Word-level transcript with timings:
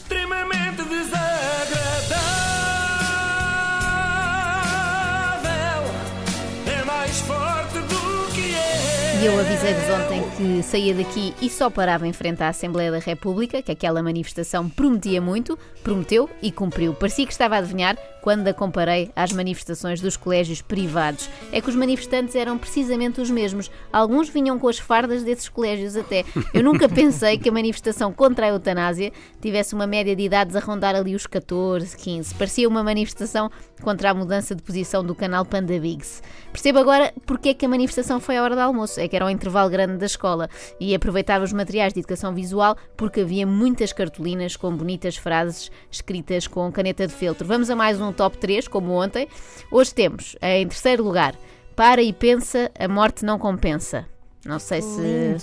extremamente 0.00 0.82
desagradável. 0.84 1.19
E 9.20 9.26
eu 9.26 9.38
avisei-vos 9.38 9.84
ontem 9.90 10.22
que 10.34 10.62
saía 10.62 10.94
daqui 10.94 11.34
e 11.42 11.50
só 11.50 11.68
parava 11.68 12.08
em 12.08 12.12
frente 12.12 12.42
à 12.42 12.48
Assembleia 12.48 12.90
da 12.90 12.98
República, 12.98 13.60
que 13.60 13.70
aquela 13.70 14.02
manifestação 14.02 14.66
prometia 14.66 15.20
muito, 15.20 15.58
prometeu 15.84 16.30
e 16.40 16.50
cumpriu. 16.50 16.94
Parecia 16.94 17.26
que 17.26 17.32
estava 17.32 17.56
a 17.56 17.58
adivinhar 17.58 17.98
quando 18.22 18.48
a 18.48 18.54
comparei 18.54 19.10
às 19.14 19.30
manifestações 19.32 20.00
dos 20.00 20.16
colégios 20.16 20.62
privados. 20.62 21.28
É 21.52 21.60
que 21.60 21.68
os 21.68 21.74
manifestantes 21.76 22.34
eram 22.34 22.56
precisamente 22.56 23.20
os 23.20 23.30
mesmos. 23.30 23.70
Alguns 23.92 24.30
vinham 24.30 24.58
com 24.58 24.68
as 24.68 24.78
fardas 24.78 25.22
desses 25.22 25.50
colégios 25.50 25.96
até. 25.96 26.24
Eu 26.54 26.62
nunca 26.62 26.88
pensei 26.90 27.36
que 27.36 27.48
a 27.48 27.52
manifestação 27.52 28.12
contra 28.12 28.46
a 28.46 28.48
eutanásia 28.50 29.12
tivesse 29.40 29.74
uma 29.74 29.86
média 29.86 30.16
de 30.16 30.22
idades 30.22 30.56
a 30.56 30.60
rondar 30.60 30.94
ali 30.94 31.14
os 31.14 31.26
14, 31.26 31.94
15. 31.94 32.34
Parecia 32.36 32.68
uma 32.68 32.82
manifestação 32.82 33.50
contra 33.82 34.10
a 34.10 34.14
mudança 34.14 34.54
de 34.54 34.62
posição 34.62 35.04
do 35.04 35.14
canal 35.14 35.44
Panda 35.44 35.78
Bigs. 35.78 36.22
Percebo 36.52 36.78
agora 36.78 37.12
porque 37.26 37.50
é 37.50 37.54
que 37.54 37.66
a 37.66 37.68
manifestação 37.68 38.18
foi 38.18 38.36
à 38.36 38.42
hora 38.42 38.54
do 38.54 38.60
almoço. 38.60 39.00
É 39.00 39.09
que 39.10 39.16
era 39.16 39.26
um 39.26 39.30
intervalo 39.30 39.68
grande 39.68 39.98
da 39.98 40.06
escola 40.06 40.48
e 40.78 40.94
aproveitava 40.94 41.44
os 41.44 41.52
materiais 41.52 41.92
de 41.92 41.98
educação 42.00 42.32
visual 42.32 42.76
porque 42.96 43.20
havia 43.20 43.46
muitas 43.46 43.92
cartolinas 43.92 44.56
com 44.56 44.74
bonitas 44.74 45.16
frases 45.16 45.70
escritas 45.90 46.46
com 46.46 46.70
caneta 46.72 47.06
de 47.06 47.12
feltro. 47.12 47.46
Vamos 47.46 47.68
a 47.68 47.76
mais 47.76 48.00
um 48.00 48.12
top 48.12 48.38
3, 48.38 48.68
como 48.68 48.92
ontem. 48.92 49.28
Hoje 49.70 49.92
temos, 49.92 50.36
em 50.40 50.66
terceiro 50.68 51.02
lugar, 51.02 51.34
para 51.74 52.00
e 52.00 52.12
pensa, 52.12 52.70
a 52.78 52.86
morte 52.88 53.24
não 53.24 53.38
compensa. 53.38 54.06
Não 54.44 54.58
sei 54.58 54.80
se, 54.80 55.36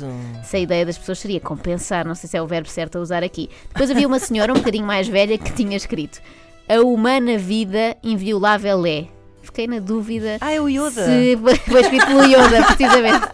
se 0.44 0.58
a 0.58 0.60
ideia 0.60 0.84
das 0.86 0.98
pessoas 0.98 1.20
seria 1.20 1.40
compensar, 1.40 2.04
não 2.08 2.16
sei 2.16 2.28
se 2.30 2.36
é 2.36 2.42
o 2.42 2.48
verbo 2.48 2.68
certo 2.68 2.98
a 2.98 3.02
usar 3.02 3.24
aqui. 3.24 3.48
Depois 3.68 3.92
havia 3.92 4.08
uma 4.08 4.18
senhora 4.18 4.52
um 4.52 4.56
bocadinho 4.56 4.86
mais 4.88 5.08
velha 5.08 5.38
que 5.38 5.54
tinha 5.54 5.78
escrito: 5.78 6.20
A 6.68 6.82
humana 6.82 7.38
vida 7.38 7.96
inviolável 8.04 8.86
é. 8.88 9.06
Fiquei 9.44 9.68
na 9.68 9.80
dúvida 9.80 10.38
Ah, 10.42 10.52
é 10.52 10.60
o 10.60 10.68
Yoda. 10.68 11.06
se 11.06 11.38
foi 11.70 11.82
escrito 11.82 12.06
pelo 12.08 12.24
Yoda, 12.24 12.64
precisamente. 12.76 13.28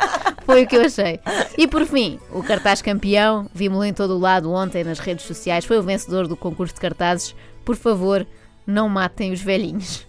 Foi 0.46 0.64
o 0.64 0.68
que 0.68 0.76
eu 0.76 0.82
achei. 0.82 1.20
E 1.58 1.68
por 1.68 1.86
fim, 1.86 2.20
o 2.32 2.44
cartaz 2.44 2.82
campeão, 2.82 3.50
vimos-lo 3.54 3.86
em 3.86 3.94
todo 3.94 4.16
o 4.16 4.20
lado 4.20 4.52
ontem 4.52 4.84
nas 4.84 5.00
redes 5.00 5.26
sociais, 5.26 5.66
foi 5.66 5.78
o 5.78 5.84
vencedor 5.84 6.28
do 6.28 6.36
concurso 6.36 6.74
de 6.74 6.82
cartazes. 6.82 7.36
Por 7.64 7.76
favor, 7.76 8.26
não 8.66 8.90
matem 8.90 9.32
os 9.32 9.42
velhinhos. 9.42 10.06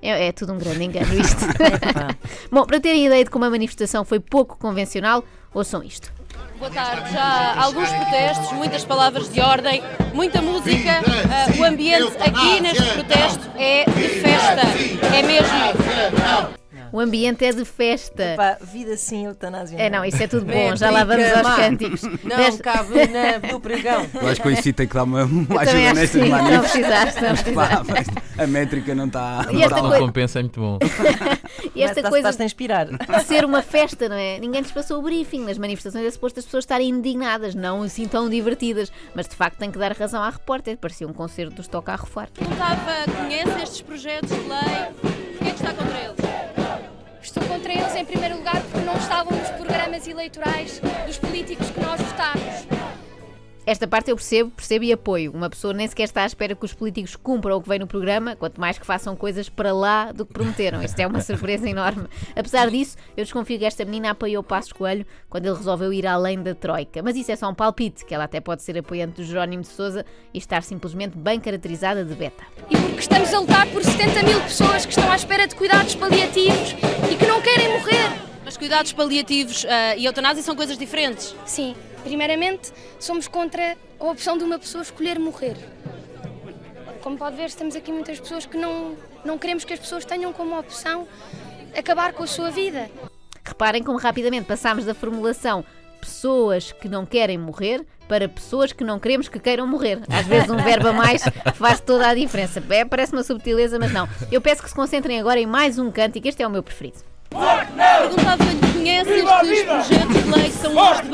É, 0.00 0.28
é 0.28 0.32
tudo 0.32 0.52
um 0.52 0.58
grande 0.58 0.84
engano 0.84 1.12
isto. 1.14 1.44
Bom, 2.50 2.64
para 2.64 2.80
terem 2.80 3.06
ideia 3.06 3.24
de 3.24 3.30
como 3.30 3.44
a 3.44 3.50
manifestação 3.50 4.04
foi 4.04 4.20
pouco 4.20 4.56
convencional, 4.58 5.24
ouçam 5.52 5.82
isto. 5.82 6.12
Boa 6.58 6.70
tarde. 6.70 7.12
Já 7.12 7.22
há 7.22 7.64
alguns 7.64 7.88
protestos, 7.90 8.52
muitas 8.52 8.84
palavras 8.84 9.28
de 9.28 9.40
ordem, 9.40 9.82
muita 10.14 10.40
música. 10.40 11.02
Ah, 11.30 11.58
o 11.58 11.64
ambiente 11.64 12.16
aqui 12.18 12.60
neste 12.60 12.84
protesto 12.94 13.50
é 13.56 13.84
de 13.84 14.08
festa. 14.20 14.62
É 15.14 15.22
mesmo. 15.22 16.55
O 16.96 17.00
ambiente 17.00 17.44
é 17.44 17.52
de 17.52 17.62
festa. 17.66 18.32
Pá, 18.38 18.56
vida 18.58 18.96
sem 18.96 19.26
eutanásia. 19.26 19.76
É, 19.78 19.90
não, 19.90 20.02
isso 20.02 20.22
é 20.22 20.26
tudo 20.26 20.46
bom, 20.46 20.74
já 20.74 20.88
lá 20.90 21.04
vamos 21.04 21.26
aos 21.30 21.42
má. 21.42 21.56
cânticos. 21.56 22.02
Não 22.02 22.36
Desta- 22.38 22.62
cabe 22.62 23.06
na, 23.08 23.38
no 23.52 23.60
pregão. 23.60 24.06
Eu 24.14 24.28
acho 24.28 24.40
que 24.40 24.48
o 24.48 24.72
tem 24.72 24.88
que 24.88 24.94
dar 24.94 25.02
uma, 25.02 25.24
uma 25.24 25.60
ajuda 25.60 25.92
nestas 25.92 26.22
sim, 26.22 26.30
não 26.30 26.60
precisaste, 26.62 27.20
não 27.22 27.34
precisaste. 27.36 28.12
a 28.38 28.46
métrica 28.46 28.94
não 28.94 29.08
está. 29.08 29.46
E 29.52 29.56
esta 29.62 29.76
moral. 29.76 29.82
coisa- 29.90 29.98
compensa 30.06 30.38
é 30.38 30.42
muito 30.42 30.58
bom. 30.58 30.78
E 31.74 31.82
esta 31.82 32.00
Mas 32.00 32.08
coisa 32.10 32.28
Estás-te 32.30 32.42
a 32.42 32.44
inspirar. 32.46 32.86
de 32.86 33.24
ser 33.24 33.44
uma 33.44 33.60
festa, 33.60 34.08
não 34.08 34.16
é? 34.16 34.38
Ninguém 34.38 34.62
lhes 34.62 34.72
passou 34.72 34.98
o 34.98 35.02
briefing. 35.02 35.44
Nas 35.44 35.58
manifestações 35.58 36.06
é 36.06 36.10
suposto 36.10 36.38
as 36.38 36.46
pessoas 36.46 36.62
estarem 36.64 36.88
indignadas, 36.88 37.54
não 37.54 37.82
assim 37.82 38.06
tão 38.08 38.30
divertidas. 38.30 38.90
Mas 39.14 39.28
de 39.28 39.36
facto 39.36 39.58
tem 39.58 39.70
que 39.70 39.78
dar 39.78 39.92
razão 39.92 40.22
à 40.22 40.30
repórter. 40.30 40.78
Parecia 40.78 41.06
um 41.06 41.12
concerto 41.12 41.56
dos 41.56 41.68
Toca 41.68 41.92
a 41.92 41.96
Rufar. 41.96 42.28
Perguntava, 42.32 42.92
conhece 43.14 43.62
estes 43.62 43.82
projetos 43.82 44.30
de 44.30 44.36
lei? 44.48 45.15
Eleitorais 50.08 50.80
dos 51.06 51.18
políticos 51.18 51.70
que 51.70 51.80
nós 51.80 52.00
votámos. 52.00 52.66
Esta 53.66 53.84
parte 53.88 54.12
eu 54.12 54.16
percebo, 54.16 54.50
percebo 54.52 54.84
e 54.84 54.92
apoio. 54.92 55.32
Uma 55.32 55.50
pessoa 55.50 55.74
nem 55.74 55.88
sequer 55.88 56.04
está 56.04 56.22
à 56.22 56.26
espera 56.26 56.54
que 56.54 56.64
os 56.64 56.72
políticos 56.72 57.16
cumpram 57.16 57.56
o 57.56 57.60
que 57.60 57.68
vem 57.68 57.80
no 57.80 57.86
programa, 57.88 58.36
quanto 58.36 58.60
mais 58.60 58.78
que 58.78 58.86
façam 58.86 59.16
coisas 59.16 59.48
para 59.48 59.72
lá 59.72 60.12
do 60.12 60.24
que 60.24 60.32
prometeram. 60.32 60.80
Isto 60.84 61.00
é 61.00 61.06
uma 61.06 61.18
surpresa 61.20 61.68
enorme. 61.68 62.06
Apesar 62.36 62.70
disso, 62.70 62.96
eu 63.16 63.24
desconfio 63.24 63.58
que 63.58 63.64
esta 63.64 63.84
menina 63.84 64.10
apoiou 64.10 64.40
Passos 64.40 64.72
Coelho 64.72 65.04
quando 65.28 65.46
ele 65.46 65.56
resolveu 65.56 65.92
ir 65.92 66.06
além 66.06 66.40
da 66.40 66.54
Troika. 66.54 67.02
Mas 67.02 67.16
isso 67.16 67.32
é 67.32 67.34
só 67.34 67.50
um 67.50 67.54
palpite, 67.54 68.04
que 68.04 68.14
ela 68.14 68.24
até 68.24 68.40
pode 68.40 68.62
ser 68.62 68.78
apoiante 68.78 69.16
do 69.16 69.24
Jerónimo 69.24 69.62
de 69.62 69.68
Souza 69.68 70.06
e 70.32 70.38
estar 70.38 70.62
simplesmente 70.62 71.18
bem 71.18 71.40
caracterizada 71.40 72.04
de 72.04 72.14
beta. 72.14 72.44
E 72.70 72.76
porque 72.76 73.00
estamos 73.00 73.34
a 73.34 73.40
lutar 73.40 73.66
por 73.72 73.82
70 73.82 74.22
mil 74.22 74.40
pessoas 74.42 74.86
que 74.86 74.92
estão 74.92 75.10
à 75.10 75.16
espera 75.16 75.48
de 75.48 75.56
cuidados 75.56 75.96
paliativos 75.96 76.76
cuidados 78.66 78.92
paliativos 78.92 79.64
ah, 79.64 79.94
e 79.94 80.06
eutanásia 80.06 80.42
são 80.42 80.56
coisas 80.56 80.76
diferentes. 80.76 81.36
Sim, 81.44 81.76
primeiramente 82.02 82.72
somos 82.98 83.28
contra 83.28 83.76
a 84.00 84.04
opção 84.04 84.36
de 84.36 84.42
uma 84.42 84.58
pessoa 84.58 84.82
escolher 84.82 85.20
morrer. 85.20 85.56
Como 87.00 87.16
pode 87.16 87.36
ver, 87.36 87.44
estamos 87.44 87.76
aqui 87.76 87.92
muitas 87.92 88.18
pessoas 88.18 88.44
que 88.44 88.56
não, 88.56 88.96
não 89.24 89.38
queremos 89.38 89.64
que 89.64 89.72
as 89.72 89.78
pessoas 89.78 90.04
tenham 90.04 90.32
como 90.32 90.58
opção 90.58 91.06
acabar 91.78 92.12
com 92.12 92.24
a 92.24 92.26
sua 92.26 92.50
vida. 92.50 92.90
Reparem 93.44 93.84
como 93.84 93.98
rapidamente 93.98 94.46
passámos 94.46 94.84
da 94.84 94.94
formulação 94.94 95.64
pessoas 96.00 96.72
que 96.72 96.88
não 96.88 97.06
querem 97.06 97.38
morrer 97.38 97.86
para 98.08 98.28
pessoas 98.28 98.72
que 98.72 98.82
não 98.82 98.98
queremos 98.98 99.28
que 99.28 99.38
queiram 99.38 99.64
morrer. 99.64 100.00
Às 100.08 100.26
vezes 100.26 100.50
um 100.50 100.56
verbo 100.56 100.88
a 100.88 100.92
mais 100.92 101.22
faz 101.54 101.78
toda 101.78 102.08
a 102.08 102.14
diferença. 102.14 102.60
É, 102.70 102.84
parece 102.84 103.12
uma 103.12 103.22
subtileza, 103.22 103.78
mas 103.78 103.92
não. 103.92 104.08
Eu 104.32 104.40
peço 104.40 104.60
que 104.60 104.68
se 104.68 104.74
concentrem 104.74 105.20
agora 105.20 105.38
em 105.38 105.46
mais 105.46 105.78
um 105.78 105.88
cântico. 105.88 106.26
Este 106.26 106.42
é 106.42 106.46
o 106.48 106.50
meu 106.50 106.64
preferido. 106.64 106.98
Estes 107.30 108.14
projetos 108.14 108.45
de 110.76 111.05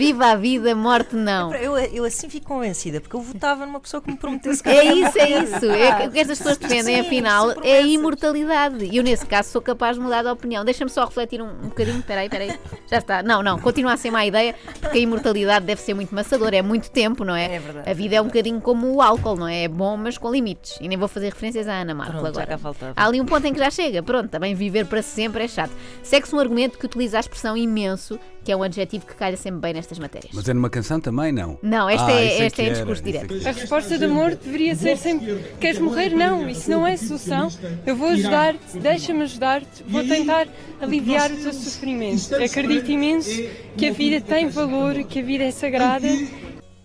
Viva 0.00 0.28
a 0.28 0.34
vida, 0.34 0.74
morte 0.74 1.14
não. 1.14 1.54
Eu, 1.54 1.76
eu 1.76 2.04
assim 2.04 2.26
fico 2.30 2.46
convencida, 2.46 3.02
porque 3.02 3.14
eu 3.14 3.20
votava 3.20 3.66
numa 3.66 3.78
pessoa 3.78 4.00
que 4.00 4.10
me 4.10 4.16
prometesse 4.16 4.62
que 4.62 4.68
É 4.70 4.94
isso, 4.94 5.18
é 5.18 5.42
isso. 5.42 5.66
É, 5.66 6.06
o 6.06 6.10
que 6.10 6.18
estas 6.18 6.38
pessoas 6.38 6.56
defendem, 6.56 6.98
afinal, 6.98 7.52
são 7.52 7.62
é 7.62 7.78
a 7.78 7.80
imortalidade. 7.82 8.86
E 8.86 8.96
eu, 8.96 9.02
nesse 9.02 9.26
caso, 9.26 9.50
sou 9.50 9.60
capaz 9.60 9.96
de 9.96 10.02
mudar 10.02 10.22
de 10.22 10.28
opinião. 10.28 10.64
Deixa-me 10.64 10.90
só 10.90 11.04
refletir 11.04 11.42
um, 11.42 11.50
um 11.50 11.68
bocadinho. 11.68 11.98
Espera 11.98 12.22
aí, 12.22 12.28
espera 12.28 12.44
aí. 12.44 12.58
Já 12.90 12.96
está. 12.96 13.22
Não, 13.22 13.42
não, 13.42 13.58
continua 13.58 13.92
a 13.92 13.96
ser 13.98 14.10
má 14.10 14.24
ideia, 14.24 14.54
porque 14.80 14.96
a 14.96 15.00
imortalidade 15.00 15.66
deve 15.66 15.82
ser 15.82 15.92
muito 15.92 16.14
maçadora. 16.14 16.56
É 16.56 16.62
muito 16.62 16.90
tempo, 16.90 17.22
não 17.22 17.36
é? 17.36 17.56
É 17.56 17.58
verdade. 17.58 17.90
A 17.90 17.92
vida 17.92 18.16
é 18.16 18.22
um 18.22 18.26
bocadinho 18.26 18.60
como 18.60 18.94
o 18.94 19.02
álcool, 19.02 19.36
não 19.36 19.48
é? 19.48 19.64
É 19.64 19.68
bom, 19.68 19.98
mas 19.98 20.16
com 20.16 20.32
limites. 20.32 20.78
E 20.80 20.88
nem 20.88 20.96
vou 20.96 21.08
fazer 21.08 21.26
referências 21.26 21.68
à 21.68 21.74
Ana 21.82 21.94
Marco 21.94 22.12
Pronto, 22.12 22.24
já 22.24 22.30
agora. 22.30 22.46
cá 22.46 22.58
faltava. 22.58 22.92
Há 22.96 23.04
ali 23.04 23.20
um 23.20 23.26
ponto 23.26 23.46
em 23.46 23.52
que 23.52 23.58
já 23.58 23.70
chega. 23.70 24.02
Pronto, 24.02 24.30
também 24.30 24.54
viver 24.54 24.86
para 24.86 25.02
sempre 25.02 25.44
é 25.44 25.48
chato. 25.48 25.72
Segue-se 26.02 26.34
um 26.34 26.38
argumento 26.38 26.78
que 26.78 26.86
utiliza 26.86 27.18
a 27.18 27.20
expressão 27.20 27.54
imenso, 27.56 28.18
que 28.44 28.50
é 28.50 28.56
um 28.56 28.62
adjetivo 28.62 29.06
que 29.06 29.14
calha 29.14 29.36
sempre 29.36 29.60
bem 29.60 29.74
nestas 29.74 29.98
matérias. 29.98 30.32
Mas 30.34 30.48
é 30.48 30.54
numa 30.54 30.70
canção 30.70 31.00
também, 31.00 31.30
não? 31.32 31.58
Não, 31.62 31.88
esta 31.88 32.06
Ah, 32.06 32.12
é- 32.12 32.24
isso 32.34 32.42
esta 32.42 32.62
é 32.62 32.64
que 32.64 32.70
em 32.70 32.74
discurso 32.74 33.02
é 33.02 33.04
direto. 33.04 33.34
A 33.48 33.52
resposta 33.52 33.98
de 33.98 34.04
amor 34.04 34.34
deveria 34.36 34.74
ser 34.74 34.96
sempre: 34.96 35.38
queres 35.60 35.78
morrer? 35.78 36.10
Não, 36.10 36.48
isso 36.48 36.70
não 36.70 36.86
é 36.86 36.96
solução. 36.96 37.48
Eu 37.86 37.96
vou 37.96 38.08
ajudar-te, 38.08 38.78
deixa-me 38.78 39.22
ajudar-te, 39.22 39.82
vou 39.86 40.02
tentar 40.04 40.48
aliviar 40.80 41.30
o 41.30 41.36
teu 41.36 41.52
sofrimento. 41.52 42.34
Acredito 42.34 42.90
imenso 42.90 43.30
que 43.76 43.86
a 43.86 43.92
vida 43.92 44.20
tem 44.20 44.48
valor, 44.48 44.94
que 45.04 45.18
a 45.20 45.22
vida 45.22 45.44
é 45.44 45.50
sagrada. 45.50 46.08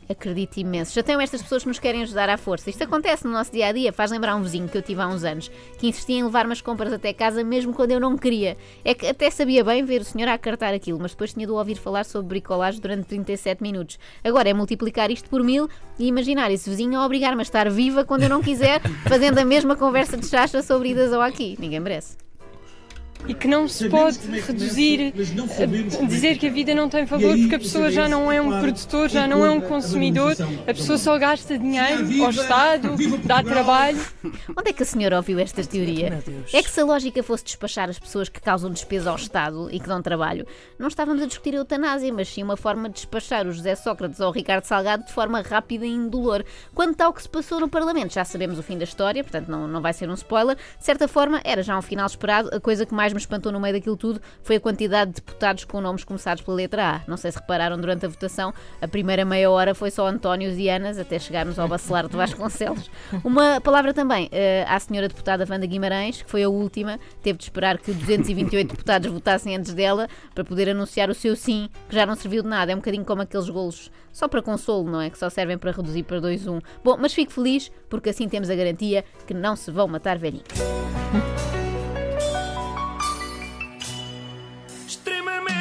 Acredito 0.10 0.58
imenso. 0.58 0.94
Já 0.94 1.02
tenho 1.02 1.20
estas 1.20 1.42
pessoas 1.42 1.64
que 1.64 1.68
nos 1.68 1.80
querem 1.80 2.04
ajudar 2.04 2.30
à 2.30 2.38
força. 2.38 2.70
Isto 2.70 2.84
acontece 2.84 3.26
no 3.26 3.32
nosso 3.32 3.52
dia 3.52 3.68
a 3.68 3.72
dia. 3.72 3.92
Faz 3.92 4.12
lembrar 4.12 4.36
um 4.36 4.44
vizinho 4.44 4.68
que 4.68 4.78
eu 4.78 4.82
tive 4.82 5.02
há 5.02 5.08
uns 5.08 5.24
anos 5.24 5.50
que 5.78 5.88
insistia 5.88 6.18
em 6.18 6.24
levar 6.24 6.46
umas 6.46 6.62
compras 6.62 6.94
até 6.94 7.12
casa 7.14 7.44
mesmo 7.44 7.74
quando 7.74 7.92
eu 7.92 8.00
não 8.00 8.18
queria. 8.18 8.58
É 8.84 8.94
que 8.94 9.08
até 9.08 9.30
sabia 9.30 9.64
bem 9.64 9.84
ver 9.84 10.02
o 10.02 10.06
senhor 10.06 10.28
a 10.28 10.34
acartar 10.34 10.74
aquilo, 10.74 11.00
mas 11.00 11.12
depois 11.12 11.34
tinha 11.34 11.46
de 11.46 11.52
ouvir 11.52 11.76
falar 11.76 12.06
sobre 12.06 12.28
bricolagem 12.28 12.80
durante 12.80 13.06
37 13.08 13.62
minutos. 13.62 13.98
Agora 14.24 14.50
é 14.50 14.54
multiplicar 14.54 15.10
isto 15.10 15.30
por 15.30 15.44
mil 15.44 15.70
e 15.98 16.08
imaginar 16.08 16.52
esse 16.52 16.70
vizinho 16.70 17.00
a 17.00 17.06
obrigar-me 17.06 17.41
a 17.41 17.44
estar 17.44 17.70
viva 17.70 18.06
quando 18.06 18.24
eu 18.24 18.29
não 18.29 18.41
quiser, 18.41 18.82
fazendo 19.08 19.40
a 19.40 19.46
mesma 19.46 19.76
conversa 19.76 20.18
de 20.18 20.28
chacha 20.28 20.62
sobre 20.62 20.90
idas 20.90 21.12
ao 21.14 21.22
aqui. 21.22 21.56
Ninguém 21.59 21.79
merece. 21.79 22.25
E 23.28 23.34
que 23.34 23.48
não 23.48 23.68
se 23.68 23.90
pode 23.90 24.20
reduzir, 24.42 25.14
a 26.02 26.06
dizer 26.06 26.38
que 26.38 26.48
a 26.48 26.52
vida 26.52 26.76
não 26.76 26.90
tem 26.90 27.06
valor, 27.06 27.38
porque 27.38 27.56
a 27.56 27.60
pessoa 27.60 27.90
já 27.90 28.08
não 28.08 28.32
é 28.32 28.42
um 28.42 28.60
produtor, 28.60 29.10
já 29.10 29.28
não 29.28 29.46
é 29.46 29.50
um 29.50 29.62
consumidor, 29.62 30.36
a 30.68 30.74
pessoa 30.74 30.98
só 30.98 31.18
gasta 31.18 31.58
dinheiro 31.58 32.24
ao 32.24 32.30
Estado, 32.30 32.96
dá 33.24 33.42
trabalho. 33.42 34.00
Onde 34.56 34.70
é 34.70 34.74
que 34.74 34.84
a 34.84 34.86
senhora 34.86 35.18
ouviu 35.18 35.40
esta 35.40 35.64
teoria? 35.64 36.24
É 36.54 36.62
que 36.62 36.70
se 36.70 36.80
a 36.80 36.86
lógica 36.86 37.22
fosse 37.24 37.44
despachar 37.44 37.90
as 37.90 38.00
pessoas 38.00 38.30
que 38.30 38.40
causam 38.40 38.70
despesa 38.70 39.10
ao 39.10 39.16
Estado 39.16 39.70
e 39.72 39.80
que 39.80 39.88
dão 39.88 40.02
trabalho, 40.02 40.46
não 40.78 40.88
estávamos 40.88 41.24
a 41.24 41.26
discutir 41.26 41.54
a 41.56 41.58
eutanásia, 41.58 42.14
mas 42.14 42.28
sim 42.28 42.44
uma 42.44 42.58
forma 42.58 42.90
de 42.90 42.96
despachar 42.96 43.48
o 43.48 43.52
José 43.52 43.76
Sócrates 43.76 44.20
ou 44.20 44.30
o 44.30 44.32
Ricardo 44.32 44.66
Salgado 44.66 45.06
de 45.06 45.14
forma 45.14 45.42
rápida 45.42 45.86
e 45.86 45.90
indolor. 45.90 46.44
Quanto 46.74 47.02
ao 47.02 47.14
que 47.14 47.22
se 47.22 47.30
passou 47.30 47.60
no 47.60 47.70
Parlamento, 47.70 48.14
já 48.14 48.24
sabemos 48.24 48.60
o 48.60 48.64
fim 48.64 48.78
da 48.78 48.84
história, 48.84 49.24
portanto 49.24 49.48
não, 49.48 49.68
não 49.68 49.82
vai 49.82 49.94
ser 49.94 50.10
um 50.10 50.14
spoiler. 50.14 50.56
De 50.56 50.86
certa 50.86 51.08
forma, 51.08 51.42
era 51.44 51.64
já 51.64 51.78
um 51.78 51.82
final 51.82 52.06
esperado. 52.06 52.50
A 52.54 52.60
coisa 52.60 52.86
que 52.86 52.94
mais 52.94 53.14
me 53.16 53.20
espantou 53.22 53.52
no 53.52 53.59
meio 53.59 53.73
daquilo 53.73 53.97
tudo 53.97 54.22
foi 54.44 54.58
a 54.58 54.59
quantidade 54.59 55.12
de 55.12 55.16
deputados 55.16 55.64
com 55.64 55.82
nomes 55.82 56.03
começados 56.03 56.44
pela 56.44 56.58
letra 56.58 56.96
A. 56.96 57.02
Não 57.08 57.17
sei 57.17 57.32
se 57.32 57.40
repararam 57.40 57.78
durante 57.78 58.06
a 58.06 58.09
votação, 58.09 58.53
a 58.82 58.88
primeira 58.88 59.26
meia 59.26 59.50
hora 59.50 59.73
foi 59.73 59.90
só 59.90 60.08
Antónios 60.08 60.58
e 60.58 60.70
Anas, 60.70 61.00
até 61.00 61.17
chegarmos 61.17 61.58
ao 61.58 61.67
bacelar 61.67 62.08
de 62.08 62.16
Vasconcelos. 62.16 62.90
Uma 63.23 63.59
palavra 63.62 63.94
também 63.94 64.26
uh, 64.26 64.29
à 64.67 64.79
senhora 64.79 65.08
deputada 65.08 65.46
Wanda 65.50 65.66
Guimarães, 65.66 66.22
que 66.22 66.29
foi 66.29 66.44
a 66.44 66.50
última, 66.50 67.00
teve 67.23 67.38
de 67.38 67.46
esperar 67.46 67.78
que 67.78 67.91
228 67.91 68.70
deputados 68.70 69.12
votassem 69.12 69.56
antes 69.56 69.73
dela 69.73 70.08
para 70.34 70.44
poder 70.44 70.70
anunciar 70.70 71.09
o 71.09 71.14
seu 71.14 71.35
sim, 71.35 71.70
que 71.90 71.96
já 71.96 72.06
não 72.06 72.16
serviu 72.16 72.44
de 72.44 72.50
nada. 72.50 72.72
É 72.72 72.76
um 72.76 72.79
bocadinho 72.79 73.06
como 73.06 73.22
aqueles 73.22 73.50
golos 73.50 73.90
só 74.12 74.28
para 74.28 74.41
consolo, 74.41 74.90
não 74.90 75.02
é? 75.02 75.09
Que 75.09 75.17
só 75.17 75.29
servem 75.29 75.58
para 75.58 75.72
reduzir 75.72 76.03
para 76.03 76.22
2-1. 76.22 76.62
Bom, 76.84 76.97
mas 77.00 77.14
fico 77.14 77.32
feliz 77.32 77.72
porque 77.90 78.09
assim 78.09 78.29
temos 78.29 78.50
a 78.50 78.56
garantia 78.56 79.03
que 79.26 79.34
não 79.34 79.56
se 79.56 79.72
vão 79.72 79.88
matar 79.88 80.17
velhinhos. 80.17 81.54
extremamente 85.05 85.54